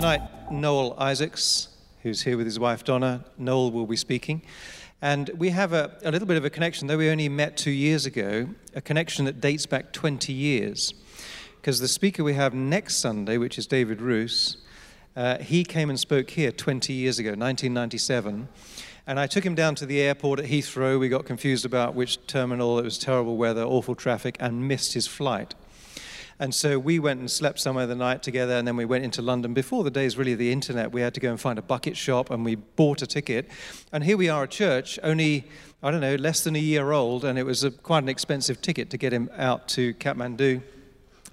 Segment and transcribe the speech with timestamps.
[0.00, 1.68] tonight Noel Isaacs,
[2.02, 3.22] who's here with his wife Donna.
[3.36, 4.40] Noel will be speaking.
[5.02, 7.70] And we have a, a little bit of a connection, though we only met two
[7.70, 10.94] years ago, a connection that dates back 20 years.
[11.56, 14.56] Because the speaker we have next Sunday, which is David Ruis,
[15.16, 18.48] uh, he came and spoke here 20 years ago, 1997.
[19.06, 20.98] And I took him down to the airport at Heathrow.
[20.98, 22.78] We got confused about which terminal.
[22.78, 25.54] It was terrible weather, awful traffic, and missed his flight.
[26.40, 29.20] And so we went and slept somewhere the night together, and then we went into
[29.20, 29.52] London.
[29.52, 31.98] Before the days really of the internet, we had to go and find a bucket
[31.98, 33.46] shop, and we bought a ticket.
[33.92, 35.44] And here we are at church, only,
[35.82, 38.62] I don't know, less than a year old, and it was a, quite an expensive
[38.62, 40.62] ticket to get him out to Kathmandu.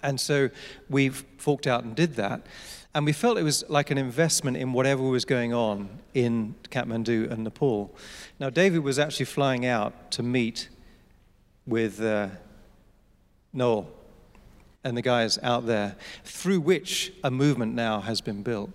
[0.04, 0.50] And so
[0.90, 2.46] we forked out and did that.
[2.94, 7.32] And we felt it was like an investment in whatever was going on in Kathmandu
[7.32, 7.96] and Nepal.
[8.42, 10.68] Now, David was actually flying out to meet
[11.66, 12.28] with uh,
[13.54, 13.88] Noel
[14.88, 18.72] and the guys out there, through which a movement now has been built.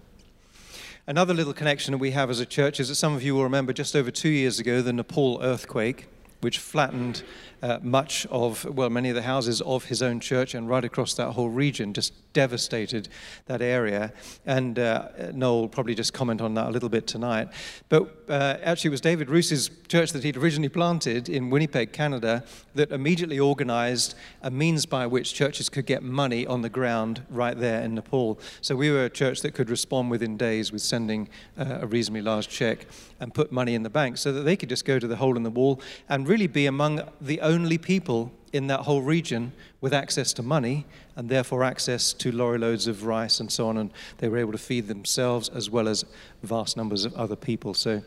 [1.06, 3.42] Another little connection that we have as a church is that some of you will
[3.42, 6.06] remember just over two years ago the Nepal earthquake,
[6.43, 7.23] which flattened
[7.62, 11.15] uh, much of, well, many of the houses of his own church and right across
[11.15, 13.09] that whole region, just devastated
[13.47, 14.12] that area.
[14.45, 17.48] And uh, Noel will probably just comment on that a little bit tonight.
[17.89, 22.43] But uh, actually, it was David Ruis's church that he'd originally planted in Winnipeg, Canada,
[22.75, 27.57] that immediately organized a means by which churches could get money on the ground right
[27.57, 28.41] there in Nepal.
[28.61, 32.23] So we were a church that could respond within days with sending uh, a reasonably
[32.23, 32.87] large check
[33.20, 35.37] and put money in the bank so that they could just go to the hole
[35.37, 39.52] in the wall and really be among the only people in that whole region
[39.83, 43.77] with access to money and therefore access to lorry loads of rice and so on.
[43.77, 46.06] And they were able to feed themselves as well as
[46.42, 47.74] vast numbers of other people.
[47.74, 48.00] So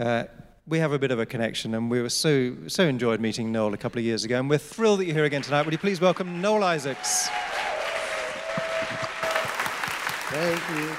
[0.00, 0.24] uh,
[0.66, 3.72] we have a bit of a connection, and we were so, so enjoyed meeting Noel
[3.72, 4.40] a couple of years ago.
[4.40, 5.64] And we're thrilled that you're here again tonight.
[5.64, 7.28] Would you please welcome Noel Isaacs?
[10.32, 10.96] Thank you.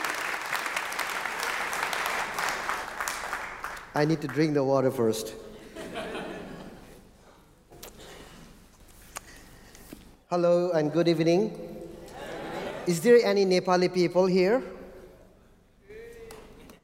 [3.94, 5.34] I need to drink the water first.
[10.32, 11.52] Hello and good evening.
[12.88, 14.64] Is there any Nepali people here?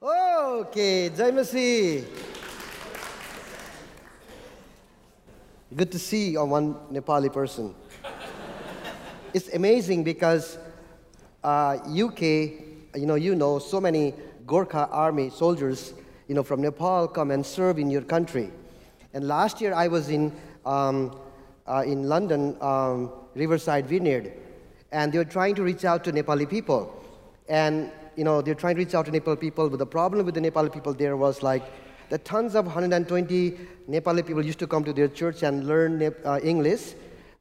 [0.04, 2.04] Okay, Jaimasi.
[5.74, 7.74] Good to see on one Nepali person.
[9.34, 10.58] it's amazing because
[11.42, 12.22] uh, UK,
[13.00, 14.14] you know, you know, so many
[14.46, 15.94] Gorkha army soldiers,
[16.28, 18.52] you know, from Nepal come and serve in your country.
[19.14, 20.34] And last year I was in,
[20.66, 21.18] um,
[21.66, 24.34] uh, in London um, Riverside Vineyard,
[24.92, 26.94] and they were trying to reach out to Nepali people.
[27.48, 30.36] And, you know, they're trying to reach out to Nepali people, but the problem with
[30.36, 31.64] the Nepali people there was like,
[32.10, 33.52] the tons of 120
[33.90, 36.94] Nepali people used to come to their church and learn uh, English,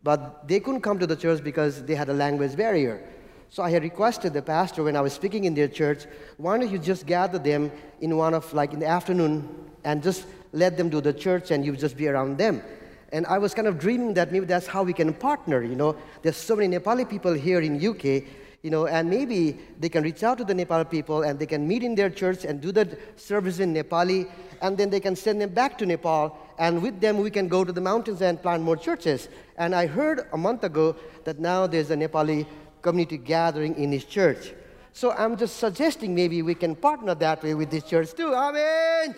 [0.02, 3.02] but they couldn't come to the church because they had a language barrier.
[3.48, 6.04] So I had requested the pastor when I was speaking in their church,
[6.36, 7.70] why don't you just gather them
[8.00, 9.48] in one of like in the afternoon
[9.84, 12.62] and just let them do the church and you just be around them.
[13.12, 15.96] And I was kind of dreaming that maybe that's how we can partner, you know.
[16.22, 18.24] There's so many Nepali people here in UK,
[18.62, 21.68] you know, and maybe they can reach out to the Nepali people and they can
[21.68, 24.28] meet in their church and do the service in Nepali,
[24.60, 27.64] and then they can send them back to Nepal, and with them we can go
[27.64, 29.28] to the mountains and plant more churches.
[29.56, 32.46] And I heard a month ago that now there's a Nepali
[32.82, 34.52] community gathering in his church.
[34.92, 38.34] So I'm just suggesting maybe we can partner that way with this church too.
[38.34, 39.14] Amen.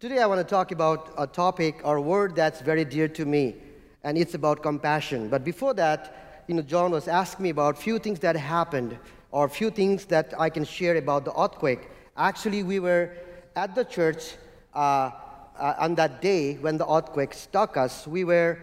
[0.00, 3.56] Today, I want to talk about a topic or word that's very dear to me,
[4.02, 5.28] and it's about compassion.
[5.28, 8.96] But before that, you know, John was asking me about a few things that happened
[9.30, 11.90] or a few things that I can share about the earthquake.
[12.16, 13.10] Actually, we were
[13.54, 14.36] at the church
[14.74, 15.10] uh,
[15.58, 18.06] uh, on that day when the earthquake struck us.
[18.06, 18.58] We were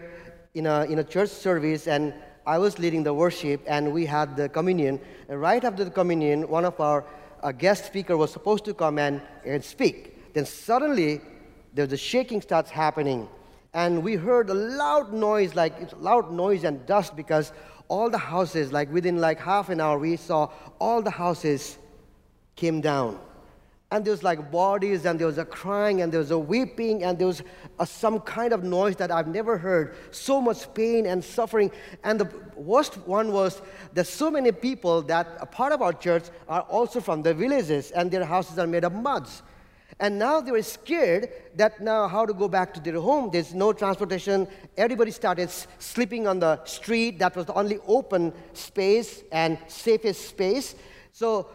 [0.54, 2.14] in a, in a church service, and
[2.48, 4.98] I was leading the worship, and we had the communion.
[5.28, 7.04] And right after the communion, one of our
[7.44, 10.17] uh, guest speaker was supposed to come and, and speak.
[10.38, 11.20] Then suddenly,
[11.74, 13.28] there's a shaking starts happening.
[13.74, 17.52] And we heard a loud noise, like it's loud noise and dust because
[17.88, 20.48] all the houses, like within like half an hour, we saw
[20.78, 21.76] all the houses
[22.54, 23.18] came down.
[23.90, 27.02] And there was like bodies, and there was a crying, and there was a weeping,
[27.02, 27.42] and there was
[27.80, 29.96] a, some kind of noise that I've never heard.
[30.12, 31.72] So much pain and suffering.
[32.04, 33.60] And the worst one was
[33.94, 37.90] that so many people that a part of our church are also from the villages,
[37.90, 39.42] and their houses are made of muds.
[40.00, 43.30] And now they were scared that now how to go back to their home.
[43.32, 44.46] There's no transportation.
[44.76, 47.18] Everybody started sleeping on the street.
[47.18, 50.76] That was the only open space and safest space.
[51.12, 51.48] So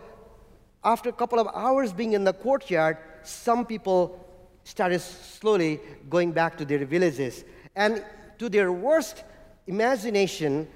[0.83, 4.19] after a couple of hours being in the courtyard, some people
[4.65, 5.79] started slowly
[6.09, 7.45] going back to their villages.
[7.75, 8.03] And
[8.39, 9.23] to their worst
[9.67, 10.67] imagination,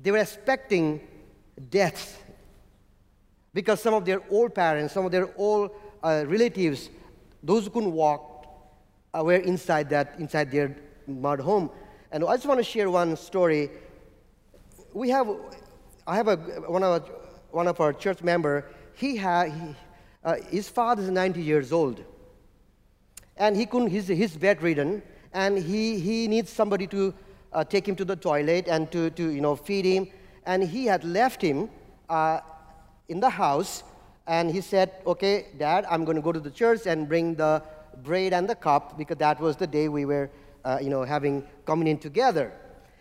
[0.00, 1.00] they were expecting
[1.70, 2.22] death
[3.52, 5.70] because some of their old parents, some of their old
[6.06, 6.90] uh, relatives,
[7.42, 8.22] those who couldn't walk,
[9.12, 10.76] uh, were inside that inside their
[11.06, 11.70] mud home.
[12.12, 13.70] And I just want to share one story.
[14.92, 15.28] We have,
[16.06, 16.36] I have a
[16.76, 17.08] one of our,
[17.50, 18.66] one of our church member.
[18.94, 19.76] He had he,
[20.24, 22.04] uh, his father is 90 years old,
[23.36, 23.88] and he couldn't.
[23.88, 25.02] He's, he's bedridden,
[25.32, 27.12] and he he needs somebody to
[27.52, 30.08] uh, take him to the toilet and to to you know feed him.
[30.44, 31.68] And he had left him
[32.08, 32.38] uh,
[33.08, 33.82] in the house,
[34.26, 37.62] and he said, "Okay, Dad, I'm going to go to the church and bring the
[38.02, 40.30] bread and the cup because that was the day we were,
[40.64, 42.52] uh, you know, having communion together."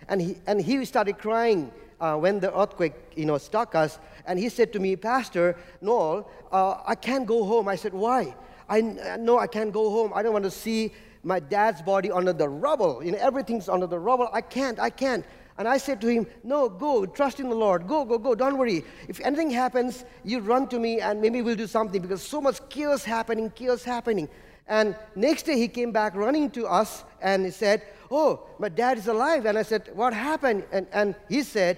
[0.07, 3.99] And he and he started crying uh, when the earthquake, you know, struck us.
[4.25, 8.35] And he said to me, "Pastor Noel, uh, I can't go home." I said, "Why?"
[8.67, 8.81] I
[9.19, 10.11] know I can't go home.
[10.15, 10.91] I don't want to see
[11.23, 13.03] my dad's body under the rubble.
[13.03, 14.29] You know, everything's under the rubble.
[14.31, 14.79] I can't.
[14.79, 15.25] I can't.
[15.57, 17.87] And I said to him, No, go, trust in the Lord.
[17.87, 18.83] Go, go, go, don't worry.
[19.07, 22.59] If anything happens, you run to me and maybe we'll do something because so much
[22.69, 24.27] chaos happening, chaos happening.
[24.67, 28.97] And next day he came back running to us and he said, Oh, my dad
[28.97, 29.45] is alive.
[29.45, 30.65] And I said, What happened?
[30.71, 31.77] And, and he said,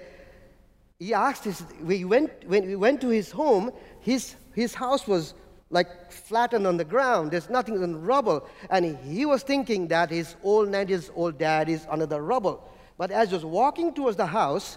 [0.98, 3.70] He asked his, we went, when we went to his home,
[4.00, 5.34] his, his house was
[5.70, 7.30] like flattened on the ground.
[7.30, 8.48] There's nothing in rubble.
[8.70, 12.68] And he was thinking that his old 90s old dad is under the rubble.
[12.98, 14.76] But as he was walking towards the house,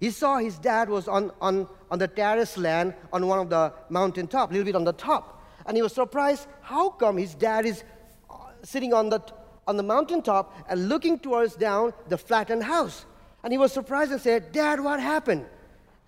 [0.00, 3.72] he saw his dad was on, on, on the terrace land on one of the
[3.88, 5.42] mountain top, a little bit on the top.
[5.66, 7.84] And he was surprised, how come his dad is
[8.28, 9.20] uh, sitting on the,
[9.68, 13.06] on the mountain top and looking towards down the flattened house?
[13.44, 15.46] And he was surprised and said, Dad, what happened?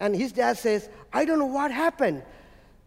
[0.01, 2.23] And his dad says, I don't know what happened.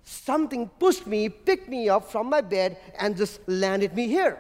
[0.03, 4.37] Something pushed me, picked me up from my bed, and just landed me here.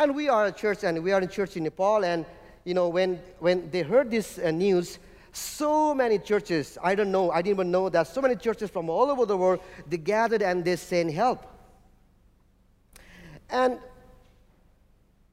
[0.00, 2.06] And we are a church, and we are in church in Nepal.
[2.06, 2.24] And
[2.64, 4.98] you know, when when they heard this uh, news,
[5.30, 8.88] so many churches, I don't know, I didn't even know that so many churches from
[8.88, 11.44] all over the world, they gathered and they sent help.
[13.50, 13.78] And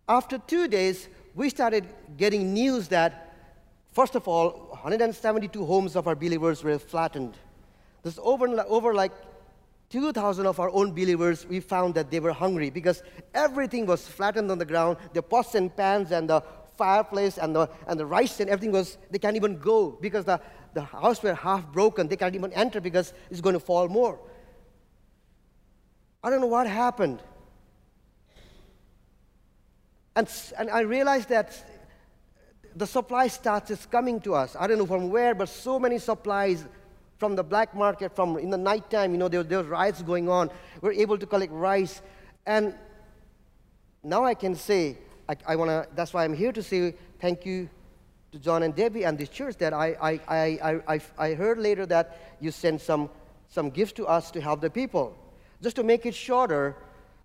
[0.09, 1.87] after two days, we started
[2.17, 3.33] getting news that,
[3.93, 7.35] first of all, 172 homes of our believers were flattened.
[8.03, 9.13] There's over, over like
[9.89, 13.03] 2,000 of our own believers, we found that they were hungry because
[13.33, 14.97] everything was flattened on the ground.
[15.13, 16.43] The pots and pans and the
[16.77, 20.41] fireplace and the, and the rice and everything was, they can't even go because the,
[20.73, 22.07] the house were half broken.
[22.07, 24.19] They can't even enter because it's going to fall more.
[26.23, 27.23] I don't know what happened.
[30.17, 31.53] And, and I realized that
[32.75, 34.55] the supply starts is coming to us.
[34.59, 36.65] I don't know from where, but so many supplies
[37.17, 40.29] from the black market, from in the nighttime, you know, there, there were riots going
[40.29, 40.49] on.
[40.81, 42.01] We are able to collect rice.
[42.45, 42.75] And
[44.03, 44.97] now I can say,
[45.27, 47.69] I, I want to, that's why I'm here to say thank you
[48.31, 51.85] to John and Debbie and this church that I, I, I, I, I heard later
[51.87, 53.09] that you sent some,
[53.47, 55.17] some gifts to us to help the people.
[55.61, 56.75] Just to make it shorter,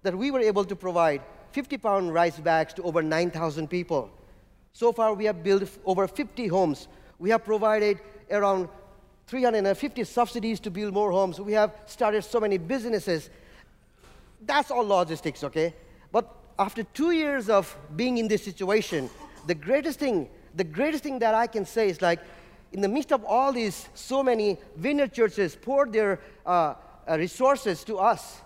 [0.02, 1.22] that we were able to provide
[1.52, 4.10] 50 pound rice bags to over 9,000 people.
[4.72, 6.88] So far, we have built over 50 homes.
[7.19, 8.00] We have provided
[8.31, 8.69] around
[9.26, 11.41] 350 subsidies to build more homes.
[11.41, 13.31] We have started so many businesses.
[14.44, 15.74] That's all logistics, okay?
[16.10, 19.08] But after two years of being in this situation,
[19.46, 22.20] the greatest thing, the greatest thing that I can say is like,
[22.72, 26.74] in the midst of all these, so many vineyard churches poured their uh,
[27.08, 28.41] uh, resources to us.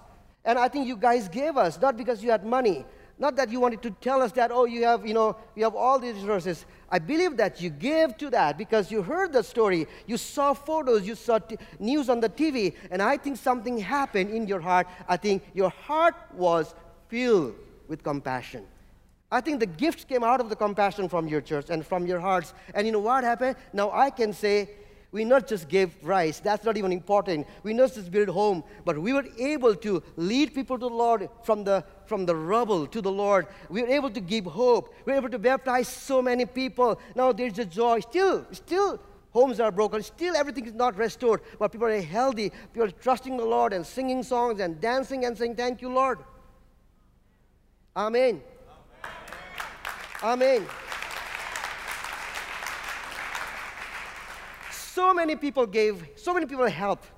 [0.45, 2.85] And I think you guys gave us, not because you had money,
[3.18, 5.75] not that you wanted to tell us that, oh, you have, you know, you have
[5.75, 6.66] all these resources.
[6.90, 11.06] I believe that you gave to that because you heard the story, you saw photos,
[11.06, 14.87] you saw t- news on the TV, and I think something happened in your heart.
[15.08, 16.75] I think your heart was
[17.08, 17.54] filled
[17.88, 18.64] with compassion.
[19.30, 22.20] I think the gifts came out of the compassion from your church and from your
[22.20, 22.54] hearts.
[22.75, 23.56] And you know what happened?
[23.73, 24.70] Now I can say,
[25.16, 27.46] we not just gave rice, that's not even important.
[27.62, 31.30] We not just build home, but we were able to lead people to the Lord
[31.42, 33.46] from the, from the rubble to the Lord.
[33.70, 34.94] We were able to give hope.
[35.06, 37.00] We were able to baptize so many people.
[37.14, 38.00] Now there's a joy.
[38.00, 39.00] Still, still
[39.32, 40.02] homes are broken.
[40.02, 42.50] Still everything is not restored, but people are healthy.
[42.75, 46.18] People are trusting the Lord and singing songs and dancing and saying, Thank you, Lord.
[47.96, 48.42] Amen.
[50.23, 50.61] Amen.
[50.61, 50.86] Amen.
[54.97, 57.09] So many people gave, so many people helped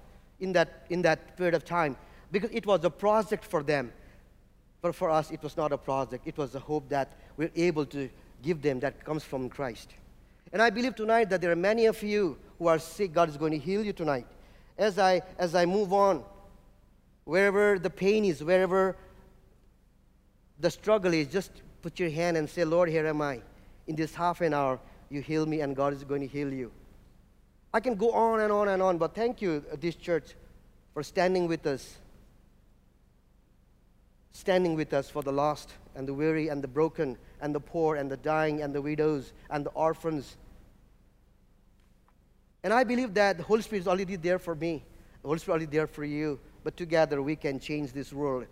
[0.40, 1.96] in that, in that period of time
[2.32, 3.92] because it was a project for them.
[4.82, 6.26] But for us, it was not a project.
[6.26, 8.10] It was a hope that we're able to
[8.42, 9.94] give them that comes from Christ.
[10.52, 13.36] And I believe tonight that there are many of you who are sick, God is
[13.36, 14.26] going to heal you tonight.
[14.76, 16.24] As I, as I move on,
[17.24, 18.96] wherever the pain is, wherever
[20.58, 23.40] the struggle is, just put your hand and say, Lord, here am I.
[23.86, 24.80] In this half an hour,
[25.10, 26.72] you heal me, and God is going to heal you.
[27.72, 30.34] I can go on and on and on, but thank you, uh, this church,
[30.94, 31.96] for standing with us.
[34.32, 37.96] Standing with us for the lost and the weary and the broken and the poor
[37.96, 40.36] and the dying and the widows and the orphans.
[42.62, 44.84] And I believe that the Holy Spirit is already there for me.
[45.22, 46.40] The Holy Spirit is already there for you.
[46.64, 48.46] But together we can change this world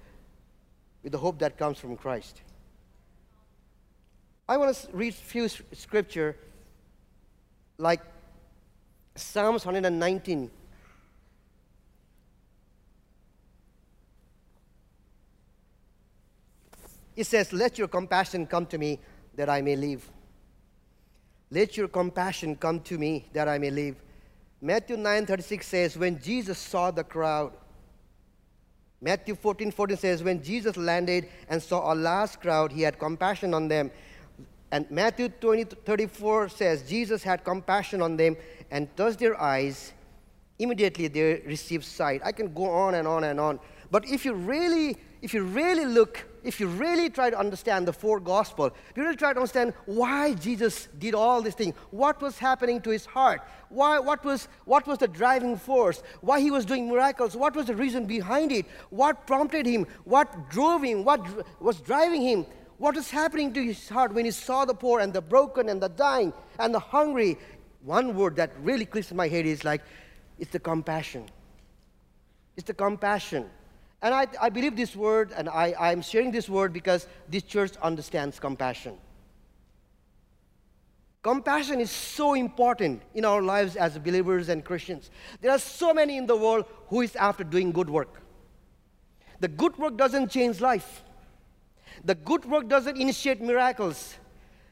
[1.03, 2.41] with the hope that comes from Christ.
[4.49, 6.37] I want to read a few scripture
[7.79, 8.01] like
[9.17, 10.51] Psalms 119.
[17.17, 19.01] It says, Let your compassion come to me
[19.35, 20.09] that I may live.
[21.51, 23.97] Let your compassion come to me that I may live.
[24.61, 27.53] Matthew 9:36 says, When Jesus saw the crowd,
[29.01, 33.55] Matthew 14, 14 says, When Jesus landed and saw a large crowd, he had compassion
[33.55, 33.91] on them.
[34.73, 38.37] And Matthew 20, 34 says, Jesus had compassion on them
[38.71, 39.93] and touched their eyes.
[40.59, 42.21] Immediately they received sight.
[42.25, 43.61] I can go on and on and on.
[43.91, 47.93] But if you really, if you really look, if you really try to understand the
[47.93, 52.21] four gospel, if you really try to understand why Jesus did all these things, what
[52.21, 56.51] was happening to his heart, why, what, was, what was the driving force, why he
[56.51, 61.05] was doing miracles, what was the reason behind it, what prompted him, what drove him,
[61.05, 61.21] what
[61.61, 62.47] was driving him,
[62.79, 65.83] what was happening to his heart when he saw the poor and the broken and
[65.83, 67.39] the dying and the hungry.
[67.83, 69.83] One word that really clicks in my head is like,
[70.39, 71.27] it's the compassion.
[72.57, 73.47] It's the compassion.
[74.03, 77.73] And I, I believe this word, and I, I'm sharing this word because this church
[77.83, 78.99] understands compassion.
[81.23, 85.11] Compassion is so important in our lives as believers and Christians.
[85.41, 88.23] There are so many in the world who is after doing good work.
[89.41, 91.03] The good work doesn't change life.
[92.05, 94.15] The good work doesn't initiate miracles.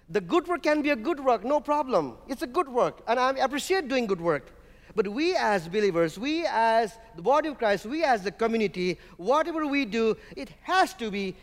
[0.08, 2.16] The good work can be a good work, no problem.
[2.28, 4.52] It's a good work, and I appreciate doing good work.
[4.94, 9.66] But we as believers, we as the body of Christ, we as the community, whatever
[9.66, 11.34] we do, it has to be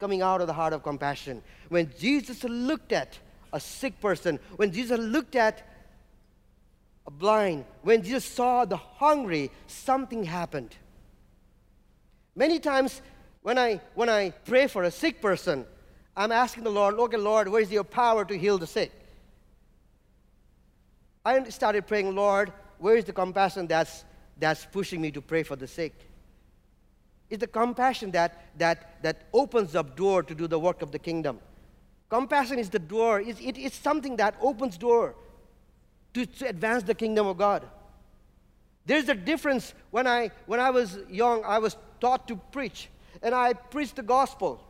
[0.00, 1.42] coming out of the heart of compassion.
[1.68, 3.18] When Jesus looked at
[3.52, 5.62] a sick person, when Jesus looked at
[7.06, 10.74] a blind, when Jesus saw the hungry, something happened.
[12.34, 13.02] Many times
[13.44, 15.66] when I, when I pray for a sick person,
[16.16, 18.90] I'm asking the Lord, okay, Lord, where is your power to heal the sick?
[21.26, 24.04] I started praying, Lord, where is the compassion that's,
[24.38, 25.92] that's pushing me to pray for the sick?
[27.28, 30.98] It's the compassion that, that, that opens up door to do the work of the
[30.98, 31.38] kingdom.
[32.08, 33.20] Compassion is the door.
[33.20, 35.16] It's, it, it's something that opens door
[36.14, 37.66] to, to advance the kingdom of God.
[38.86, 39.74] There's a difference.
[39.90, 42.88] When I, when I was young, I was taught to preach,
[43.24, 44.60] and I preached the gospel.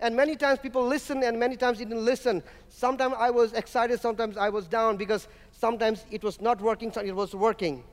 [0.00, 2.42] And many times people listen, and many times didn't listen.
[2.68, 7.10] Sometimes I was excited, sometimes I was down because sometimes it was not working, sometimes
[7.10, 7.84] it was working.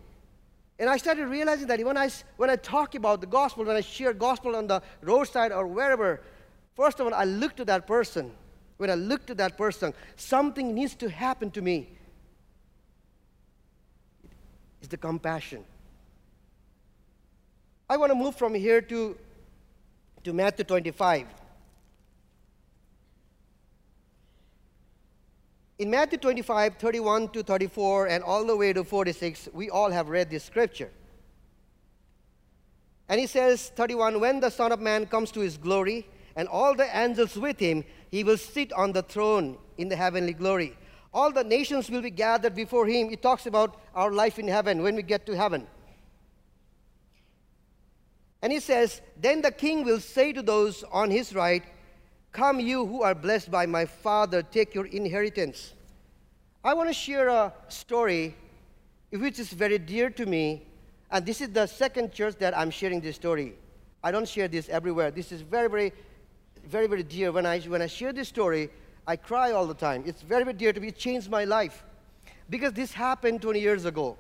[0.79, 3.82] And I started realizing that when I, when I talk about the gospel, when I
[3.82, 6.22] share gospel on the roadside or wherever,
[6.75, 8.32] first of all, I look to that person.
[8.77, 11.89] When I look to that person, something needs to happen to me.
[14.79, 15.65] It's the compassion.
[17.89, 19.18] I want to move from here to,
[20.29, 21.25] to Matthew 25.
[25.79, 30.09] In Matthew 25, 31 to 34, and all the way to 46, we all have
[30.09, 30.91] read this scripture.
[33.07, 36.75] And he says, 31, when the Son of Man comes to his glory, and all
[36.75, 40.77] the angels with him, he will sit on the throne in the heavenly glory.
[41.12, 43.09] All the nations will be gathered before him.
[43.09, 45.65] He talks about our life in heaven when we get to heaven.
[48.41, 51.63] And he says, Then the king will say to those on his right,
[52.31, 55.74] Come, you who are blessed by my Father, take your inheritance.
[56.63, 58.36] I want to share a story
[59.12, 60.62] which is very dear to me,
[61.10, 63.55] and this is the second church that I'm sharing this story.
[64.03, 65.12] I don't share this everywhere.
[65.12, 65.93] This is very, very,
[66.65, 67.31] very, very dear.
[67.31, 68.69] When I, when I share this story,
[69.08, 70.03] I cry all the time.
[70.05, 70.89] It's very, very dear to me.
[70.89, 71.84] It changed my life.
[72.50, 74.17] Because this happened 20 years ago.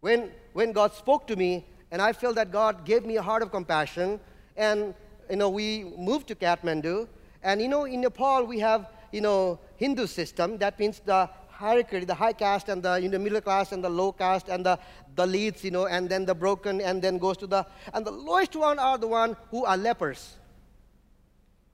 [0.00, 3.42] When, when God spoke to me, and I felt that God gave me a heart
[3.42, 4.18] of compassion,
[4.56, 4.94] and,
[5.30, 7.06] you know, we moved to Kathmandu,
[7.42, 10.56] and you know, in Nepal, we have, you know, Hindu system.
[10.56, 13.90] That means the hierarchy, the high caste and the you know, middle class and the
[13.90, 14.78] low caste and the,
[15.26, 18.56] leads, you know, and then the broken and then goes to the, and the lowest
[18.56, 20.36] one are the one who are lepers.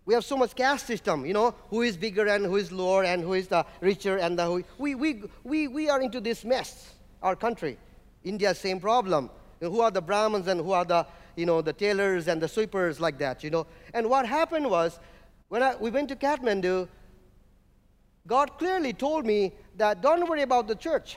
[0.05, 3.05] We have so much caste system, you know, who is bigger and who is lower
[3.05, 6.45] and who is the richer and the, who, we, we, we, we are into this
[6.45, 6.95] mess.
[7.23, 7.79] our country.
[8.25, 9.31] India, same problem.
[9.61, 13.01] Who are the Brahmins and who are the, you know, the tailors and the sweepers
[13.01, 13.67] like that, you know.
[13.95, 14.99] And what happened was,
[15.49, 16.89] when I, we went to Kathmandu,
[18.27, 21.17] God clearly told me that don't worry about the church.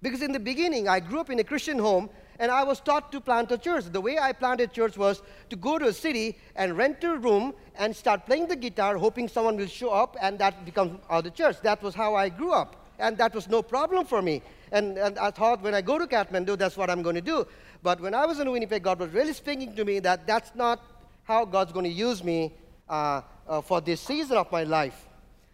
[0.00, 3.12] Because in the beginning, I grew up in a Christian home and I was taught
[3.12, 3.84] to plant a church.
[3.84, 7.54] The way I planted church was to go to a city and rent a room
[7.76, 11.30] and start playing the guitar, hoping someone will show up, and that becomes uh, the
[11.30, 11.60] church.
[11.62, 14.42] That was how I grew up, and that was no problem for me.
[14.72, 17.46] And, and I thought when I go to Kathmandu, that's what I'm going to do.
[17.82, 20.80] But when I was in Winnipeg, God was really speaking to me that that's not
[21.24, 22.52] how God's going to use me
[22.88, 25.06] uh, uh, for this season of my life.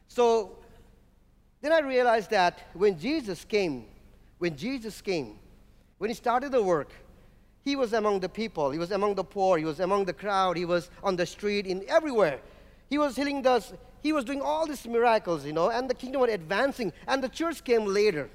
[0.07, 0.57] So
[1.61, 3.87] then I realized that when Jesus came,
[4.39, 5.39] when Jesus came,
[5.99, 6.93] when he started the work,
[7.65, 10.57] he was among the people, he was among the poor, he was among the crowd,
[10.57, 12.41] he was on the street, in everywhere.
[12.89, 13.63] He was healing the,
[14.01, 17.29] he was doing all these miracles, you know, and the kingdom was advancing, and the
[17.29, 18.31] church came later.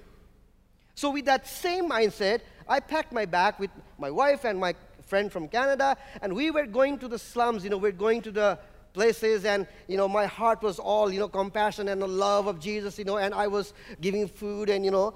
[0.96, 5.32] So with that same mindset, I packed my bag with my wife and my friend
[5.32, 8.32] from Canada, and we were going to the slums, you know, we we're going to
[8.32, 8.60] the
[8.94, 12.60] places and you know my heart was all you know compassion and the love of
[12.60, 15.16] jesus you know and i was giving food and you know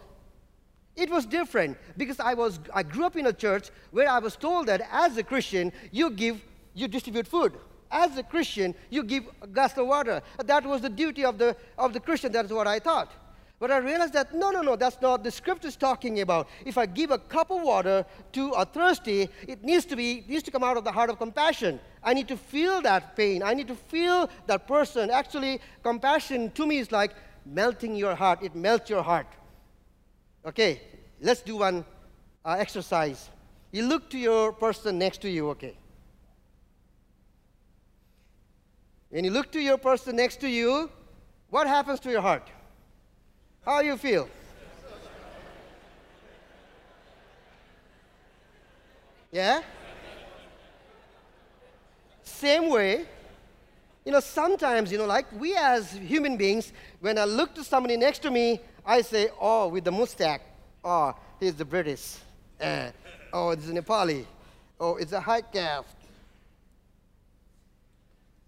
[0.98, 4.36] it was different because I, was, I grew up in a church where I was
[4.36, 6.44] told that as a Christian, you give,
[6.74, 7.54] you distribute food.
[7.92, 10.22] As a Christian, you give a glass of water.
[10.44, 12.32] That was the duty of the, of the Christian.
[12.32, 13.12] That's what I thought.
[13.60, 16.48] But I realized that no, no, no, that's not the script is talking about.
[16.64, 20.44] If I give a cup of water to a thirsty, it needs to be needs
[20.44, 21.80] to come out of the heart of compassion.
[22.04, 23.42] I need to feel that pain.
[23.42, 25.10] I need to feel that person.
[25.10, 28.44] Actually, compassion to me is like melting your heart.
[28.44, 29.28] It melts your heart.
[30.46, 30.82] Okay,
[31.20, 31.84] let's do one
[32.46, 33.30] uh, exercise.
[33.72, 35.76] You look to your person next to you, okay?
[39.10, 40.92] When you look to your person next to you,
[41.50, 42.50] what happens to your heart?
[43.68, 44.30] How you feel?
[49.30, 49.62] Yeah?
[52.24, 53.06] Same way,
[54.06, 57.98] you know, sometimes, you know, like we as human beings, when I look to somebody
[57.98, 60.40] next to me, I say, oh, with the mustache,
[60.82, 62.16] oh, he's the British.
[62.62, 62.92] Uh,
[63.34, 64.26] oh, it's Nepali.
[64.80, 65.90] Oh, it's a high caste.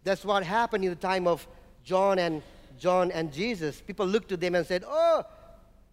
[0.05, 1.45] That's what happened in the time of
[1.84, 2.41] John and
[2.79, 3.81] John and Jesus.
[3.81, 5.23] People looked to them and said, Oh,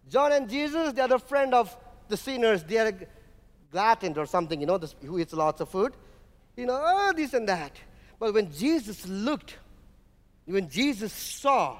[0.09, 1.75] John and Jesus, they are the friend of
[2.07, 2.63] the sinners.
[2.63, 2.93] They are
[3.71, 5.93] glutton or something, you know, who eats lots of food.
[6.55, 7.73] You know, oh, this and that.
[8.19, 9.57] But when Jesus looked,
[10.45, 11.79] when Jesus saw,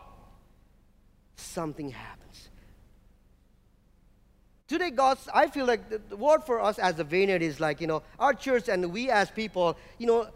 [1.36, 2.50] something happens.
[4.68, 7.80] Today, God's, I feel like the, the word for us as a vineyard is like,
[7.80, 10.28] you know, our church and we as people, you know,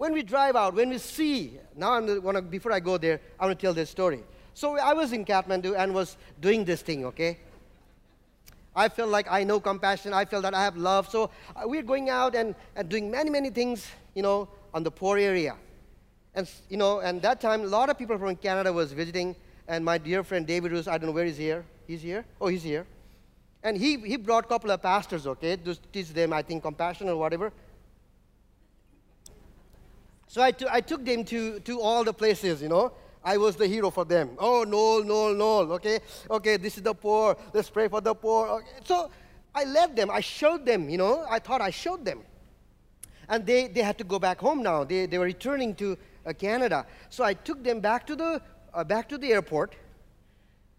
[0.00, 3.44] when we drive out, when we see, now I'm gonna, before I go there, I
[3.44, 4.20] want to tell this story.
[4.54, 7.36] So I was in Kathmandu and was doing this thing, okay?
[8.74, 10.14] I felt like I know compassion.
[10.14, 11.10] I felt that I have love.
[11.10, 14.90] So uh, we're going out and, and doing many, many things, you know, on the
[14.90, 15.54] poor area.
[16.34, 19.36] And, you know, and that time, a lot of people from Canada was visiting,
[19.68, 21.62] and my dear friend David was, I don't know where he's here.
[21.86, 22.24] He's here?
[22.40, 22.86] Oh, he's here.
[23.62, 27.10] And he, he brought a couple of pastors, okay, to teach them, I think, compassion
[27.10, 27.52] or whatever.
[30.30, 32.92] So I, I took them to, to all the places, you know.
[33.24, 34.30] I was the hero for them.
[34.38, 35.98] Oh, no, no, no, okay?
[36.30, 37.36] Okay, this is the poor.
[37.52, 38.46] Let's pray for the poor.
[38.46, 38.66] Okay.
[38.84, 39.10] So
[39.52, 40.08] I led them.
[40.08, 41.26] I showed them, you know.
[41.28, 42.20] I thought I showed them.
[43.28, 44.84] And they, they had to go back home now.
[44.84, 46.86] They, they were returning to uh, Canada.
[47.08, 48.40] So I took them back to the,
[48.72, 49.74] uh, back to the airport.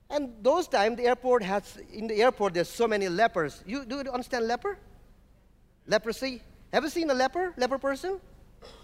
[0.10, 3.62] And those times, the airport has, in the airport, there's so many lepers.
[3.68, 4.78] You do you understand leper?
[5.88, 6.42] Leprosy?
[6.72, 8.22] Have you seen a leper, leper person?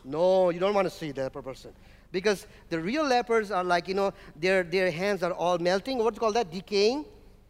[0.04, 1.72] No, you don't want to see the leper person.
[2.12, 5.98] Because the real lepers are like, you know, their, their hands are all melting.
[5.98, 6.52] What's called that?
[6.52, 7.06] Decaying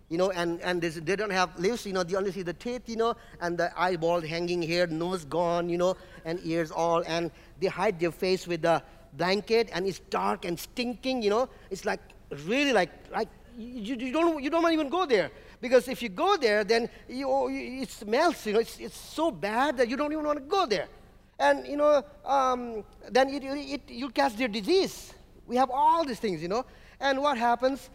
[0.09, 2.87] you know, and, and they don't have lips, you know, they only see the teeth,
[2.87, 7.29] you know, and the eyeball hanging here, nose gone, you know, and ears all, and
[7.59, 8.81] they hide their face with the
[9.13, 11.99] blanket, and it's dark and stinking, you know, it's like
[12.45, 15.29] really like, like you, you don't, you don't want to even go there.
[15.59, 19.77] Because if you go there, then you, it smells, you know, it's, it's so bad
[19.77, 20.87] that you don't even want to go there.
[21.39, 25.13] And, you know, um, then it, it, you catch their disease.
[25.45, 26.65] We have all these things, you know.
[26.99, 27.89] And what happens?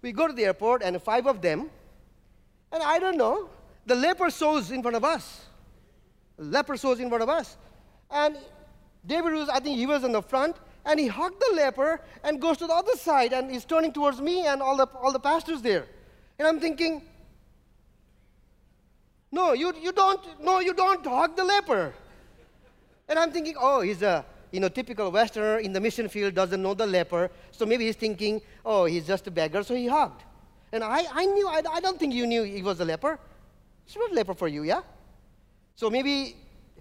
[0.00, 1.70] We go to the airport, and five of them,
[2.72, 3.48] and I don't know,
[3.86, 5.46] the leper shows in front of us.
[6.36, 7.56] Leper shows in front of us.
[8.10, 8.36] And
[9.06, 12.40] David was, I think he was in the front, and he hugged the leper and
[12.40, 15.20] goes to the other side, and he's turning towards me and all the, all the
[15.20, 15.86] pastors there.
[16.38, 17.02] And I'm thinking,
[19.32, 21.92] no, you, you don't, no, you don't hug the leper.
[23.08, 26.62] And I'm thinking, oh, he's a you know, typical Westerner in the mission field doesn't
[26.62, 30.22] know the leper, so maybe he's thinking, oh, he's just a beggar, so he hugged.
[30.72, 33.18] And I, I knew, I, I don't think you knew he was a leper.
[33.86, 34.82] It's not a leper for you, yeah?
[35.76, 36.36] So maybe,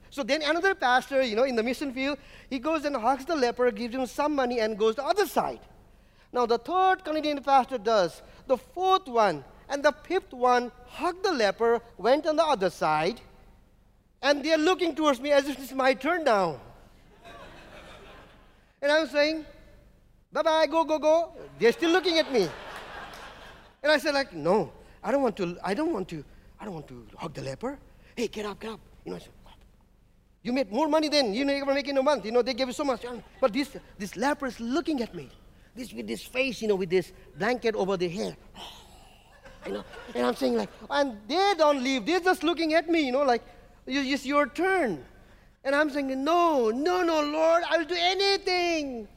[0.10, 2.18] so then another pastor, you know, in the mission field,
[2.50, 5.60] he goes and hugs the leper, gives him some money, and goes the other side.
[6.34, 8.22] Now the third Canadian pastor does.
[8.48, 13.22] The fourth one and the fifth one hugged the leper, went on the other side,
[14.21, 16.60] and they're looking towards me as if it's my turn now.
[18.82, 19.45] and I'm saying,
[20.32, 21.32] bye bye, go, go, go.
[21.60, 22.49] They're still looking at me.
[23.84, 24.71] And I said, like, no,
[25.03, 26.23] I don't want to, I don't want to,
[26.60, 27.77] I don't want to hug the leper.
[28.15, 28.80] Hey, get up, get up.
[29.06, 29.32] You know, I said,
[30.43, 32.25] you made more money than you know you were make in a month.
[32.25, 33.01] You know, they gave you so much.
[33.41, 35.30] But this, this leper is looking at me.
[35.75, 38.36] This with this face, you know, with this blanket over the hair.
[39.65, 39.84] You know,
[40.15, 42.06] and I'm saying like, and they don't leave.
[42.06, 43.43] They're just looking at me, you know, like,
[43.88, 45.04] it's your turn.
[45.63, 49.08] And I'm saying, no, no, no, Lord, I will do anything.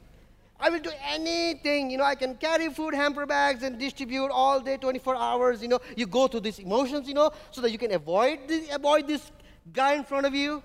[0.59, 1.89] I will do anything.
[1.89, 5.61] You know, I can carry food hamper bags and distribute all day, 24 hours.
[5.61, 8.73] You know, you go through these emotions, you know, so that you can avoid this,
[8.73, 9.31] avoid this
[9.73, 10.61] guy in front of you.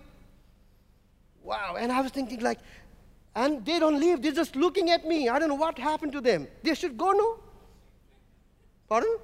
[1.42, 1.76] Wow.
[1.78, 2.58] And I was thinking like,
[3.34, 4.22] and they don't leave.
[4.22, 5.28] They're just looking at me.
[5.28, 6.48] I don't know what happened to them.
[6.62, 7.38] They should go, no?
[8.88, 9.16] Pardon?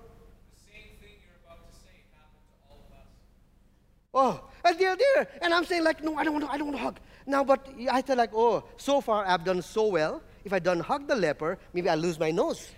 [4.15, 5.29] Oh, Uh, and they're there.
[5.41, 7.01] And I'm saying, like, no, I don't want to, I don't want to hug.
[7.27, 10.23] Now, but I said, like, oh, so far I've done so well.
[10.45, 12.69] If I don't hug the leper, maybe I lose my nose.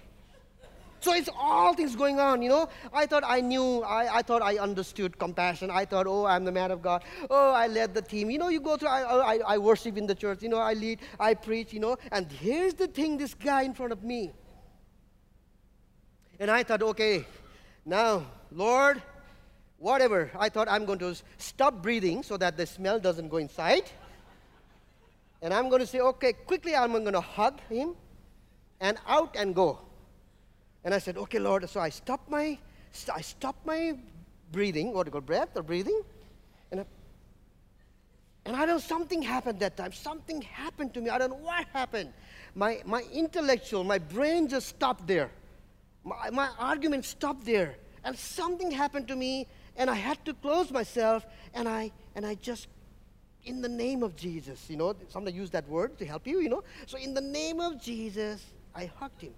[1.01, 2.66] So it's all things going on, you know.
[2.90, 5.70] I thought I knew, I, I thought I understood compassion.
[5.70, 7.05] I thought, oh, I'm the man of God.
[7.29, 8.31] Oh, I led the team.
[8.31, 10.57] You know, you go through, I, oh, I, I worship in the church, you know,
[10.57, 11.99] I lead, I preach, you know.
[12.11, 14.33] And here's the thing this guy in front of me.
[16.40, 17.27] And I thought, okay,
[17.85, 19.03] now, Lord,
[19.79, 20.31] whatever.
[20.39, 23.91] I thought I'm going to stop breathing so that the smell doesn't go inside.
[25.43, 27.95] And I'm going to say, okay, quickly I'm going to hug him
[28.81, 29.79] and out and go.
[30.85, 31.69] And I said, okay, Lord.
[31.69, 32.59] So I stopped my,
[33.13, 33.97] I stopped my
[34.53, 36.01] breathing, what do you call breath or breathing?
[36.71, 36.85] And I,
[38.47, 39.93] and I don't know, something happened that time.
[39.93, 41.11] Something happened to me.
[41.11, 42.13] I don't know what happened.
[42.55, 45.31] My, my intellectual, my brain just stopped there.
[46.05, 47.77] My, my argument stopped there.
[48.05, 52.35] And something happened to me and I had to close myself, and I and I
[52.37, 52.69] just
[53.45, 56.49] in the name of Jesus, you know, somebody use that word to help you, you
[56.49, 56.65] know.
[56.87, 58.43] So in the name of Jesus,
[58.75, 59.35] I hugged him.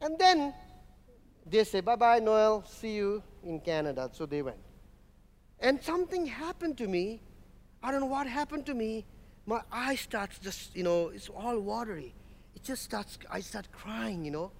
[0.00, 0.54] And then
[1.46, 4.10] they say, bye bye, Noel, see you in Canada.
[4.12, 4.58] So they went.
[5.60, 7.20] And something happened to me.
[7.82, 9.04] I don't know what happened to me.
[9.46, 12.14] My eye starts just, you know, it's all watery.
[12.54, 14.52] It just starts, I start crying, you know.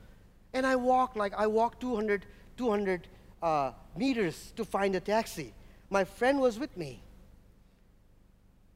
[0.52, 3.08] And I walk like I walk 200 200
[3.42, 5.52] uh, meters to find a taxi.
[5.90, 7.02] My friend was with me.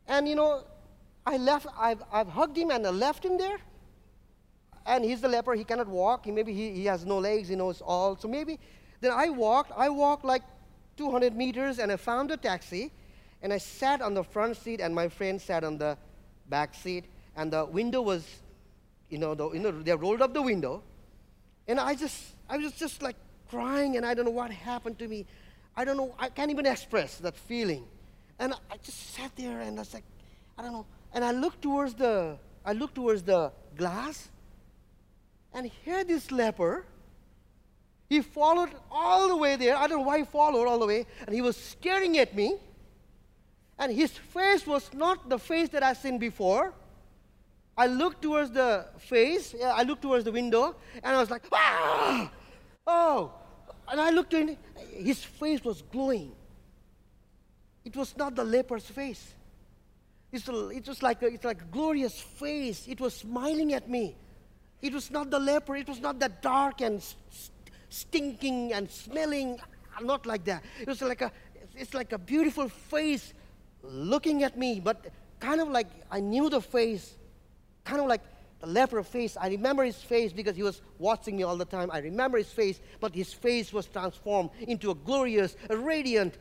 [0.06, 0.64] And you know,
[1.26, 3.58] I left, I've, I've hugged him and I left him there.
[4.86, 6.24] And he's the leper, he cannot walk.
[6.24, 8.16] He, maybe he, he has no legs, he knows all.
[8.16, 8.58] So maybe,
[9.00, 10.42] then I walked, I walked like
[10.96, 12.90] 200 meters and I found a taxi.
[13.42, 15.98] And I sat on the front seat and my friend sat on the
[16.48, 17.04] back seat.
[17.36, 18.26] And the window was,
[19.10, 20.82] you know, the, you know they rolled up the window.
[21.68, 23.16] And I just, I was just like
[23.50, 25.26] crying and I don't know what happened to me.
[25.76, 27.84] I don't know, I can't even express that feeling.
[28.38, 30.04] And I just sat there and I was like,
[30.56, 30.86] I don't know.
[31.12, 34.28] And I looked towards the, I looked towards the glass
[35.52, 36.84] and here this leper,
[38.08, 39.76] he followed all the way there.
[39.76, 41.06] I don't know why he followed all the way.
[41.26, 42.56] And he was staring at me.
[43.78, 46.72] And his face was not the face that I'd seen before.
[47.76, 52.28] I looked towards the face, I looked towards the window, and I was like, ah!
[52.90, 53.32] Oh,
[53.86, 54.56] and I looked in,
[54.94, 56.32] his face was glowing.
[57.84, 59.34] It was not the leper's face.
[60.32, 62.88] It's it was like a, it's like a glorious face.
[62.88, 64.16] It was smiling at me.
[64.80, 65.76] It was not the leper.
[65.76, 67.52] It was not that dark and st-
[67.90, 69.58] stinking and smelling.
[70.00, 70.62] Not like that.
[70.80, 71.32] It was like a,
[71.76, 73.34] it's like a beautiful face
[73.82, 75.06] looking at me, but
[75.40, 77.14] kind of like I knew the face,
[77.84, 78.22] kind of like
[78.60, 81.90] the leper face, I remember his face because he was watching me all the time.
[81.92, 86.38] I remember his face, but his face was transformed into a glorious, a radiant,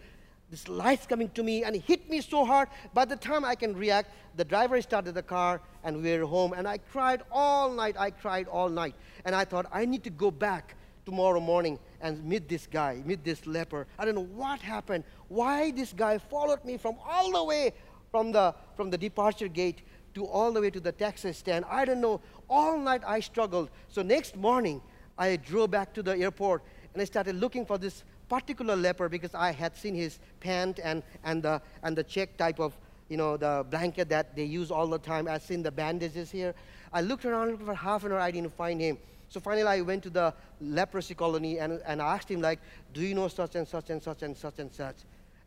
[0.49, 2.69] this light's coming to me, and it hit me so hard.
[2.93, 6.53] By the time I can react, the driver started the car, and we were home,
[6.53, 7.95] and I cried all night.
[7.99, 8.95] I cried all night.
[9.25, 10.75] And I thought, I need to go back
[11.05, 13.87] tomorrow morning and meet this guy, meet this leper.
[13.99, 17.73] I don't know what happened, why this guy followed me from all the way
[18.11, 19.81] from the, from the departure gate
[20.17, 21.63] to all the way to the taxi stand.
[21.69, 22.19] I don't know.
[22.49, 23.69] All night I struggled.
[23.87, 24.81] So next morning,
[25.15, 29.35] I drove back to the airport and I started looking for this particular leper because
[29.35, 32.73] I had seen his pant and, and, the, and the check type of,
[33.09, 35.27] you know, the blanket that they use all the time.
[35.27, 36.55] I've seen the bandages here.
[36.91, 38.19] I looked around for half an hour.
[38.19, 38.97] I didn't find him.
[39.29, 42.59] So finally, I went to the leprosy colony and, and asked him, like,
[42.91, 44.95] do you know such and such and such and such and such?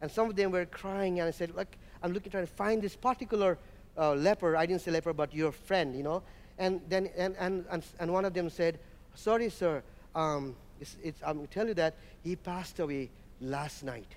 [0.00, 1.68] And some of them were crying, and I said, look,
[2.02, 3.58] I'm looking trying to find this particular
[4.00, 4.56] uh, leper.
[4.56, 6.22] I didn't say leper, but your friend, you know.
[6.58, 8.78] And then and, and, and, and one of them said,
[9.14, 9.82] sorry, sir,
[10.14, 13.10] um, it's, it's, I'm tell you that he passed away
[13.40, 14.16] last night.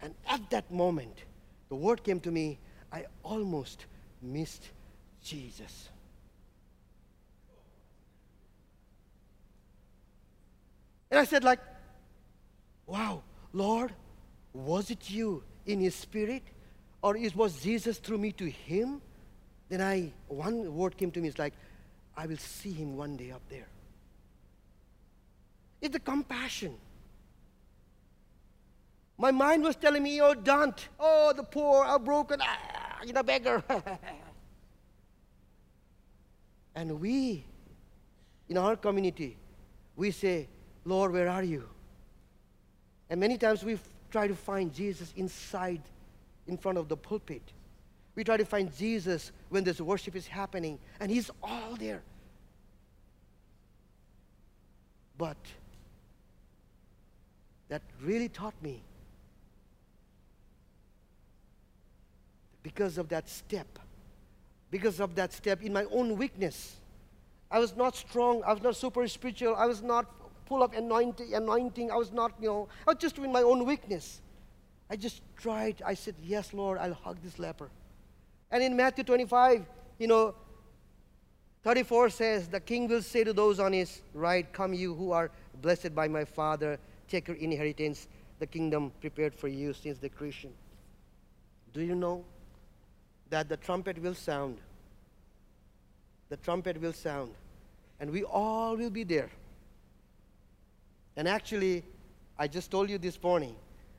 [0.00, 1.24] And at that moment,
[1.68, 2.58] the word came to me,
[2.92, 3.86] I almost
[4.22, 4.68] missed
[5.22, 5.88] Jesus.
[11.10, 11.60] And I said, like,
[12.86, 13.22] wow,
[13.52, 13.92] Lord,
[14.52, 16.42] was it you in his spirit?
[17.04, 19.02] Or it was Jesus through me to him?
[19.68, 21.52] Then I, one word came to me, it's like,
[22.16, 23.68] I will see him one day up there.
[25.82, 26.74] It's the compassion.
[29.18, 30.88] My mind was telling me, oh, don't.
[30.98, 32.40] Oh, the poor are broken.
[32.40, 33.62] Ah, you're a beggar.
[36.74, 37.44] and we,
[38.48, 39.36] in our community,
[39.94, 40.48] we say,
[40.86, 41.68] Lord, where are you?
[43.10, 43.78] And many times we
[44.10, 45.82] try to find Jesus inside,
[46.46, 47.42] in front of the pulpit.
[48.14, 52.02] We try to find Jesus when this worship is happening, and He's all there.
[55.16, 55.36] But
[57.68, 58.82] that really taught me
[62.62, 63.78] because of that step,
[64.70, 66.76] because of that step in my own weakness.
[67.50, 70.06] I was not strong, I was not super spiritual, I was not
[70.46, 71.34] full of anointing.
[71.34, 74.20] I was not, you know, I was just in my own weakness.
[74.90, 75.82] I just tried.
[75.84, 77.70] I said, Yes, Lord, I'll hug this leper.
[78.50, 79.64] And in Matthew 25,
[79.98, 80.34] you know,
[81.62, 85.30] 34 says, The king will say to those on his right, Come, you who are
[85.62, 90.52] blessed by my Father, take your inheritance, the kingdom prepared for you since the creation.
[91.72, 92.24] Do you know
[93.30, 94.58] that the trumpet will sound?
[96.28, 97.32] The trumpet will sound,
[98.00, 99.30] and we all will be there.
[101.16, 101.84] And actually,
[102.38, 103.54] I just told you this morning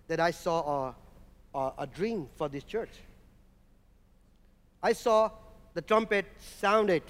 [0.08, 0.94] that I saw
[1.54, 2.91] a, a, a dream for this church.
[4.82, 5.32] I saw
[5.74, 6.26] the trumpet
[6.60, 7.04] sounded.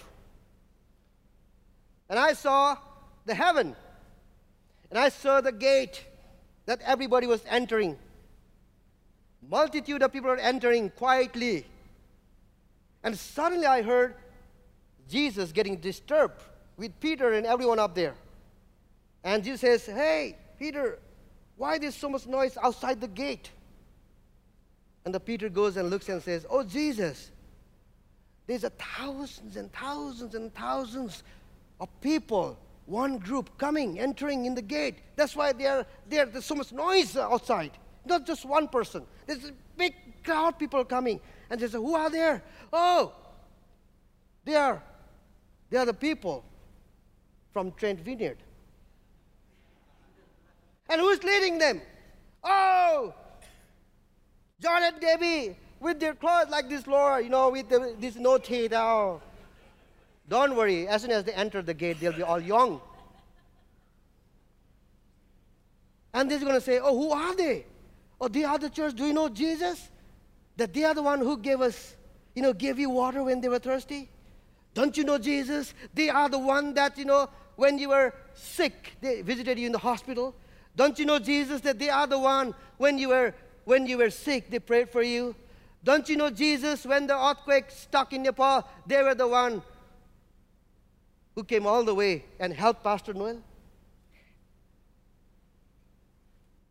[2.09, 2.77] And I saw
[3.25, 3.75] the heaven.
[4.89, 6.05] And I saw the gate
[6.65, 7.97] that everybody was entering.
[9.47, 11.65] Multitude of people are entering quietly.
[13.03, 14.15] And suddenly I heard
[15.07, 16.41] Jesus getting disturbed
[16.77, 18.15] with Peter and everyone up there.
[19.23, 20.99] And Jesus says, Hey, Peter,
[21.57, 23.49] why there's so much noise outside the gate?
[25.05, 27.31] And the Peter goes and looks and says, Oh, Jesus,
[28.47, 31.23] there's a thousands and thousands and thousands
[31.79, 34.95] of people, one group coming, entering in the gate.
[35.15, 37.71] That's why they're, they're, there's so much noise outside.
[38.05, 39.03] Not just one person.
[39.25, 41.19] There's a big crowd people coming.
[41.49, 42.43] And they say, Who are there?
[42.73, 43.13] Oh,
[44.43, 44.81] they are,
[45.69, 46.43] they are the people
[47.51, 48.37] from Trent Vineyard.
[50.89, 51.81] And who's leading them?
[52.43, 53.13] Oh,
[54.61, 58.37] John and Debbie with their clothes like this, Lord, you know, with the, this no
[58.37, 58.73] teeth.
[58.73, 59.21] Oh.
[60.27, 62.81] Don't worry, as soon as they enter the gate, they'll be all young.
[66.13, 67.65] And they're going to say, Oh, who are they?
[68.19, 68.95] Oh, they are the church.
[68.95, 69.89] Do you know Jesus?
[70.57, 71.95] That they are the one who gave us,
[72.33, 74.09] you know, gave you water when they were thirsty?
[74.73, 75.73] Don't you know Jesus?
[75.93, 79.71] They are the one that, you know, when you were sick, they visited you in
[79.73, 80.35] the hospital.
[80.75, 83.33] Don't you know, Jesus, that they are the one when you were
[83.63, 85.35] when you were sick, they prayed for you?
[85.83, 89.61] Don't you know, Jesus, when the earthquake struck in Nepal, they were the one
[91.35, 93.41] who came all the way and helped Pastor Noel?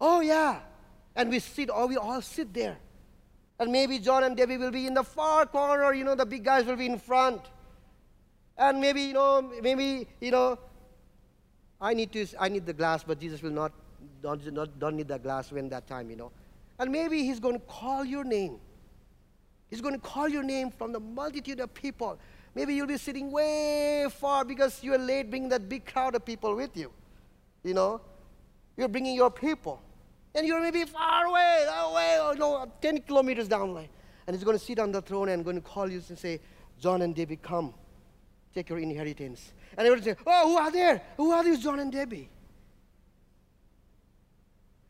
[0.01, 0.61] Oh yeah.
[1.17, 2.77] And we sit, oh, we all sit there.
[3.59, 6.45] And maybe John and Debbie will be in the far corner, you know, the big
[6.45, 7.40] guys will be in front.
[8.59, 10.59] And maybe, you know, maybe, you know,
[11.81, 13.73] I need to I need the glass, but Jesus will not
[14.23, 16.33] don't, not, don't need the glass when that time, you know.
[16.79, 18.59] And maybe he's going to call your name.
[19.71, 22.19] He's going to call your name from the multitude of people.
[22.55, 26.55] Maybe you'll be sitting way far because you're late bringing that big crowd of people
[26.55, 26.93] with you.
[27.64, 28.01] You know,
[28.77, 29.81] you're bringing your people.
[30.35, 33.88] And you're maybe far away, away, oh, you know, 10 kilometers down the line.
[34.27, 36.40] And he's going to sit on the throne and going to call you and say,
[36.81, 37.73] John and Debbie, come.
[38.55, 39.53] Take your inheritance.
[39.77, 41.03] And everyone say, oh, who are there?
[41.17, 42.29] Who are these John and Debbie?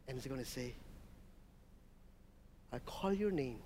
[0.06, 0.74] And he's going to say,
[2.72, 3.60] I call your name.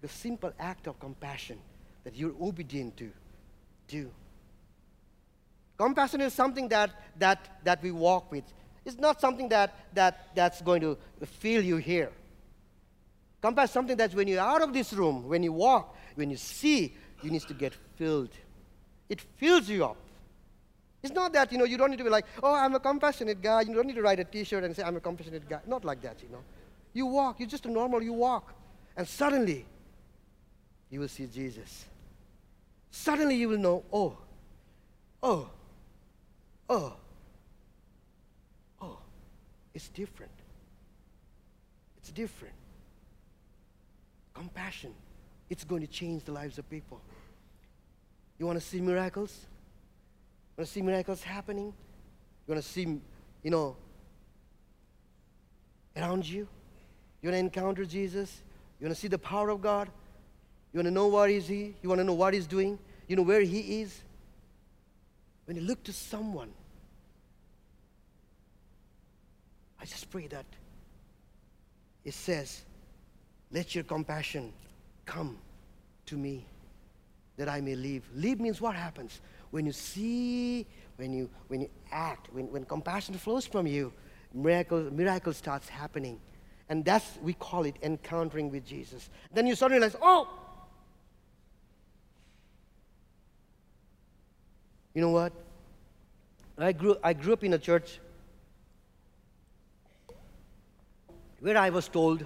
[0.00, 1.58] The simple act of compassion
[2.04, 3.10] that you're obedient to
[3.86, 4.10] do.
[5.78, 8.44] Compassion is something that, that, that we walk with.
[8.84, 12.10] It's not something that, that, that's going to fill you here.
[13.40, 16.36] Compassion is something that when you're out of this room, when you walk, when you
[16.36, 18.30] see, you need to get filled.
[19.08, 19.96] it fills you up.
[21.02, 23.42] It's not that, you know, you don't need to be like, oh, I'm a compassionate
[23.42, 23.62] guy.
[23.62, 25.60] You don't need to write a t-shirt and say, I'm a compassionate guy.
[25.66, 26.42] Not like that, you know.
[26.92, 28.54] You walk, you're just a normal, you walk.
[28.96, 29.66] And suddenly,
[30.90, 31.86] you will see Jesus.
[32.90, 34.18] Suddenly you will know, oh,
[35.22, 35.48] oh,
[36.68, 36.92] oh,
[38.80, 38.98] oh,
[39.74, 40.30] it's different.
[41.96, 42.54] It's different.
[44.34, 44.94] Compassion,
[45.50, 47.00] it's going to change the lives of people.
[48.38, 49.46] You want to see miracles?
[50.56, 51.66] You want to see miracles happening?
[52.46, 53.00] You want to see,
[53.42, 53.76] you know,
[55.96, 56.46] around you?
[57.22, 58.42] You want to encounter Jesus?
[58.78, 59.88] You want to see the power of God?
[60.72, 61.74] You want to know what is He?
[61.82, 62.78] You want to know what He's doing?
[63.08, 64.02] You know where He is?
[65.46, 66.50] When you look to someone,
[69.80, 70.46] I just pray that
[72.04, 72.62] it says,
[73.50, 74.52] Let your compassion
[75.06, 75.38] come
[76.06, 76.44] to me
[77.36, 78.02] that I may live.
[78.14, 79.20] Live means what happens?
[79.52, 83.92] When you see, when you, when you act, when, when compassion flows from you,
[84.32, 86.18] miracle, miracle starts happening.
[86.70, 89.10] And that's, we call it encountering with Jesus.
[89.32, 90.26] Then you suddenly realize, oh,
[94.94, 95.34] you know what?
[96.56, 98.00] I grew, I grew up in a church
[101.40, 102.24] where I was told,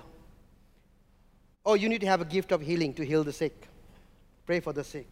[1.64, 3.66] oh, you need to have a gift of healing to heal the sick.
[4.46, 5.08] Pray for the sick.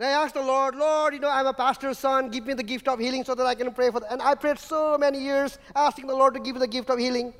[0.00, 2.30] I asked the Lord, Lord, you know, I'm a pastor's son.
[2.30, 4.08] Give me the gift of healing so that I can pray for them.
[4.10, 6.98] And I prayed so many years asking the Lord to give me the gift of
[6.98, 7.32] healing.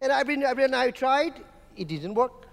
[0.00, 1.34] And every, every time I tried,
[1.76, 2.46] it didn't work.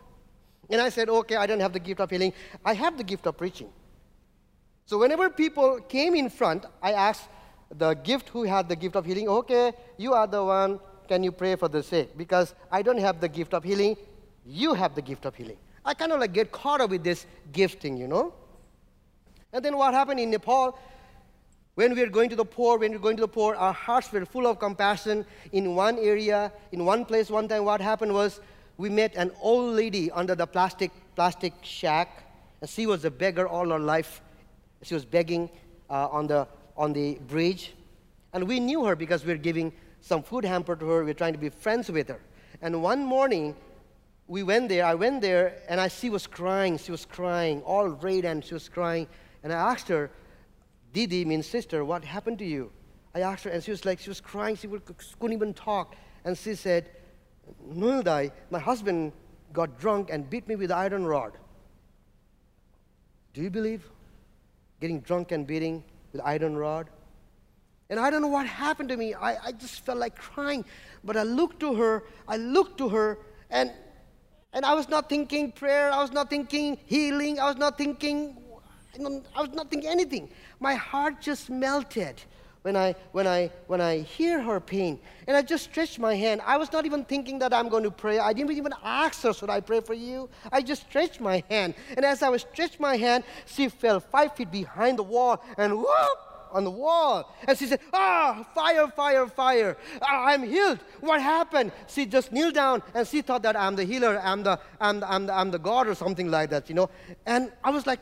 [0.70, 2.34] And I said, okay, I don't have the gift of healing.
[2.64, 3.70] I have the gift of preaching.
[4.86, 7.30] So whenever people came in front, I asked
[7.76, 11.32] the gift who had the gift of healing, okay, you are the one, can you
[11.32, 12.16] pray for the sick?
[12.18, 13.98] Because I don't have the gift of healing,
[14.46, 15.58] you have the gift of healing.
[15.84, 18.34] I kind of like get caught up with this gifting, you know.
[19.56, 20.78] And then what happened in Nepal?
[21.76, 23.72] When we were going to the poor, when we were going to the poor, our
[23.72, 25.26] hearts were full of compassion.
[25.54, 28.42] In one area, in one place, one time, what happened was
[28.76, 33.48] we met an old lady under the plastic plastic shack, and she was a beggar
[33.48, 34.22] all her life.
[34.84, 35.50] She was begging
[35.90, 37.76] uh, on the on the bridge,
[38.34, 41.00] and we knew her because we were giving some food hamper to her.
[41.00, 42.20] We were trying to be friends with her.
[42.62, 43.56] And one morning,
[44.28, 44.84] we went there.
[44.84, 46.78] I went there, and I she was crying.
[46.78, 49.08] She was crying, all red, and she was crying.
[49.46, 50.10] And I asked her,
[50.92, 52.72] Didi means sister, what happened to you?
[53.14, 54.56] I asked her, and she was like, she was crying.
[54.56, 55.96] She couldn't even talk.
[56.24, 56.90] And she said,
[57.64, 59.14] Nuldai, my husband
[59.54, 61.34] got drunk and beat me with an iron rod.
[63.36, 63.88] Do you believe?
[64.82, 66.90] Getting drunk and beating with iron rod?
[67.92, 69.14] And I don't know what happened to me.
[69.14, 70.66] I, I just felt like crying.
[71.04, 73.20] But I looked to her, I looked to her,
[73.52, 73.72] and
[74.54, 78.38] and I was not thinking prayer, I was not thinking healing, I was not thinking,
[79.36, 80.30] I was not thinking anything.
[80.60, 82.22] My heart just melted
[82.66, 85.00] when I, when, I, when I hear her pain.
[85.28, 86.42] And I just stretched my hand.
[86.44, 88.18] I was not even thinking that I'm going to pray.
[88.18, 90.30] I didn't even ask her, should I pray for you?
[90.52, 91.76] I just stretched my hand.
[91.96, 95.78] And as I was stretched my hand, she fell five feet behind the wall and
[95.78, 96.20] whoop,
[96.52, 97.36] on the wall.
[97.48, 99.78] And she said, Ah, fire, fire, fire.
[100.02, 100.80] Ah, I'm healed.
[101.02, 101.72] What happened?
[101.88, 105.12] She just kneeled down and she thought that I'm the healer, I'm the, I'm the,
[105.12, 106.90] I'm the, I'm the God or something like that, you know.
[107.26, 108.00] And I was like,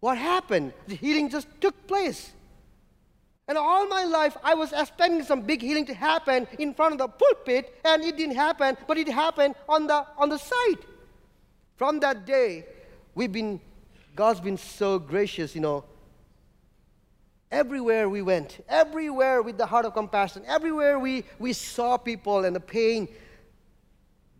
[0.00, 0.72] What happened?
[0.86, 2.32] The healing just took place.
[3.48, 6.98] And all my life, I was expecting some big healing to happen in front of
[6.98, 10.84] the pulpit, and it didn't happen, but it happened on the, on the side.
[11.76, 12.66] From that day,
[13.14, 13.60] we've been,
[14.14, 15.84] God's been so gracious, you know,
[17.50, 22.54] Everywhere we went, everywhere with the heart of compassion, everywhere we, we saw people and
[22.54, 23.08] the pain,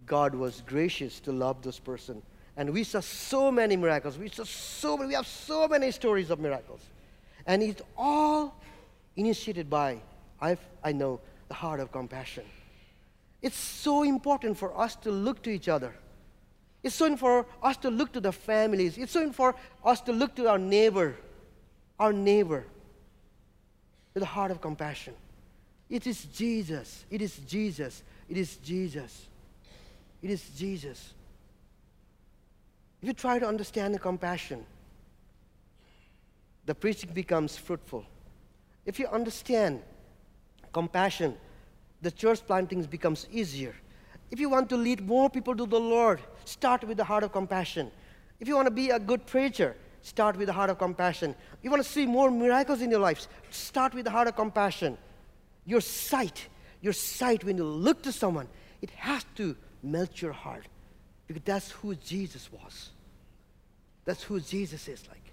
[0.05, 2.23] God was gracious to love this person.
[2.59, 4.19] And we saw so many miracles.
[4.19, 6.81] We saw so many, we have so many stories of miracles.
[7.47, 8.61] And it's all
[9.15, 10.01] initiated by,
[10.41, 12.45] I've, I know, the heart of compassion.
[13.43, 15.95] It's so important for us to look to each other.
[16.83, 18.99] It's so important for us to look to the families.
[18.99, 21.15] It's so important for us to look to our neighbor,
[21.97, 22.65] our neighbor
[24.15, 25.15] with a heart of compassion.
[25.89, 27.05] It is Jesus.
[27.09, 28.03] It is Jesus.
[28.29, 29.29] It is Jesus.
[30.21, 31.15] It is Jesus.
[33.01, 34.65] If you try to understand the compassion,
[36.67, 38.05] the preaching becomes fruitful.
[38.85, 39.83] If you understand
[40.73, 41.37] compassion,
[42.03, 43.75] the church plantings becomes easier.
[44.31, 47.33] If you want to lead more people to the Lord, start with the heart of
[47.33, 47.91] compassion.
[48.41, 51.35] If you want to be a good preacher, Start with the heart of compassion.
[51.63, 53.29] You want to see more miracles in your lives?
[53.51, 54.97] Start with the heart of compassion.
[55.67, 56.49] Your sight,
[56.81, 58.49] your sight, when you look to someone,
[58.81, 60.67] it has to melt your heart
[61.29, 62.91] because that's who Jesus was.
[64.05, 65.33] That's who Jesus is like.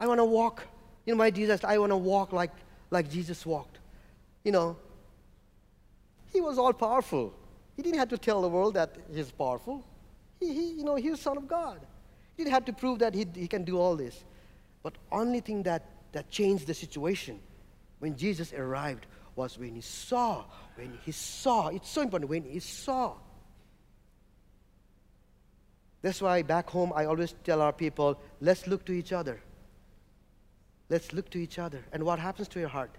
[0.00, 0.62] I want to walk.
[1.04, 2.52] You know, my Jesus, I want to walk like,
[2.90, 3.78] like Jesus walked.
[4.44, 4.76] You know,
[6.32, 7.34] he was all powerful.
[7.76, 9.84] He didn't have to tell the world that he's powerful.
[10.38, 11.80] He, he you know, he's son of God.
[12.36, 14.24] He didn't have to prove that he, he can do all this.
[14.82, 17.40] But only thing that, that changed the situation
[17.98, 20.44] when Jesus arrived was when he saw,
[20.76, 23.14] when he saw, it's so important, when he saw.
[26.04, 29.40] That's why back home I always tell our people, let's look to each other.
[30.90, 31.82] Let's look to each other.
[31.94, 32.90] And what happens to your heart?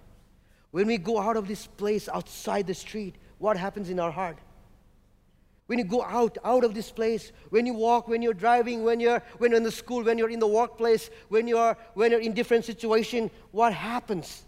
[0.71, 4.39] When we go out of this place outside the street, what happens in our heart?
[5.67, 8.99] When you go out, out of this place, when you walk, when you're driving, when
[8.99, 12.21] you're, when you're in the school, when you're in the workplace, when you're, when you're
[12.21, 14.45] in different situation, what happens?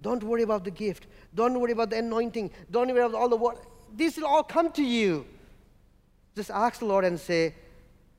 [0.00, 1.06] Don't worry about the gift.
[1.32, 2.50] Don't worry about the anointing.
[2.72, 3.64] Don't worry about all the what.
[3.94, 5.24] This will all come to you.
[6.34, 7.54] Just ask the Lord and say,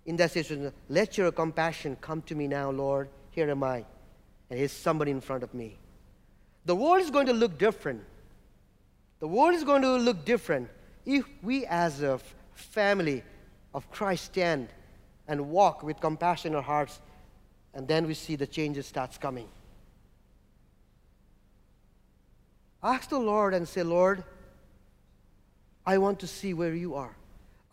[0.05, 3.09] in that situation, let your compassion come to me now, Lord.
[3.31, 3.85] Here am I.
[4.49, 5.77] And here's somebody in front of me.
[6.65, 8.03] The world is going to look different.
[9.19, 10.69] The world is going to look different
[11.05, 12.19] if we, as a
[12.53, 13.23] family
[13.73, 14.69] of Christ, stand
[15.27, 16.99] and walk with compassion in our hearts,
[17.73, 19.47] and then we see the changes starts coming.
[22.83, 24.23] Ask the Lord and say, Lord,
[25.85, 27.15] I want to see where you are.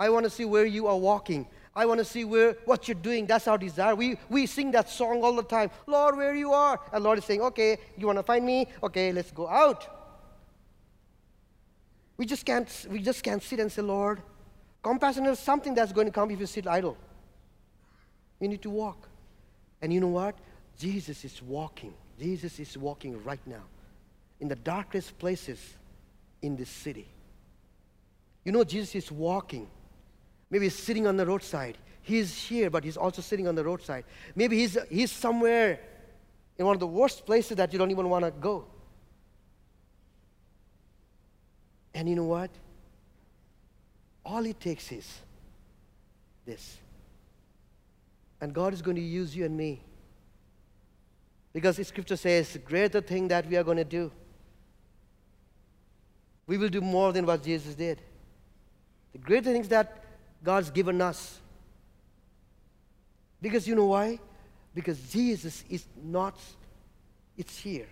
[0.01, 1.46] I want to see where you are walking.
[1.76, 3.26] I want to see where what you're doing.
[3.26, 3.94] That's our desire.
[3.94, 5.70] We, we sing that song all the time.
[5.86, 6.80] Lord, where you are.
[6.90, 8.66] And Lord is saying, okay, you want to find me?
[8.82, 9.86] Okay, let's go out.
[12.16, 14.22] We just can't, we just can't sit and say, Lord,
[14.82, 16.96] compassion is something that's going to come if you sit idle.
[18.40, 19.07] We need to walk.
[19.82, 20.34] And you know what?
[20.78, 21.92] Jesus is walking.
[22.18, 23.64] Jesus is walking right now
[24.40, 25.76] in the darkest places
[26.40, 27.07] in this city.
[28.44, 29.68] You know, Jesus is walking.
[30.51, 31.78] Maybe he's sitting on the roadside.
[32.03, 34.05] He's here, but he's also sitting on the roadside.
[34.34, 35.80] Maybe he's, he's somewhere
[36.59, 38.66] in one of the worst places that you don't even want to go.
[41.94, 42.51] And you know what?
[44.24, 45.18] All it takes is
[46.44, 46.78] this.
[48.40, 49.82] And God is going to use you and me.
[51.53, 54.11] Because scripture says, the greater thing that we are going to do
[56.51, 58.03] we will do more than what Jesus did.
[59.12, 60.03] The greater things that
[60.43, 61.38] God's given us.
[63.43, 64.18] Because you know why?
[64.74, 66.38] Because Jesus is not,
[67.36, 67.88] it's here.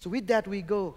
[0.00, 0.94] So with that we go.